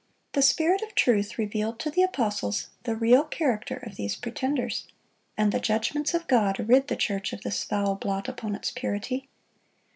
[0.31, 4.87] The Spirit of truth revealed to the apostles the real character of these pretenders,
[5.37, 9.29] and the judgments of God rid the church of this foul blot upon its purity.